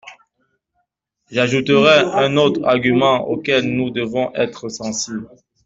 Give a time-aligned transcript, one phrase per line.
[1.29, 5.29] J’ajouterai un autre argument auquel nous devons être sensibles.